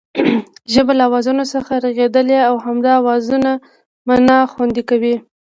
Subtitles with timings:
[0.73, 3.51] ژبه له آوازونو څخه رغېدلې او همدا آوازونه
[4.07, 5.15] مانا خوندي کوي